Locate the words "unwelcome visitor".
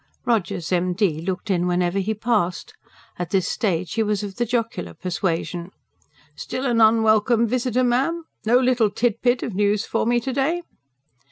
6.81-7.83